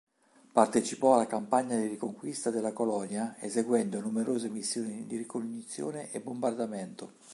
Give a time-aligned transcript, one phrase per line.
[0.51, 7.11] Partecipò alla campagna di riconquista della colonia eseguendo numerose missioni di ricognizione e bombardamento.